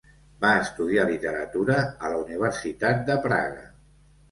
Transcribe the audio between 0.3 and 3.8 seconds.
Va estudiar Literatura a la Universitat de Praga.